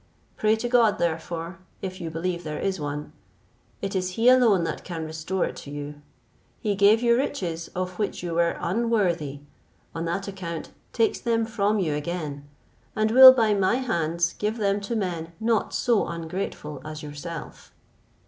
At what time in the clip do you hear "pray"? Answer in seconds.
0.35-0.55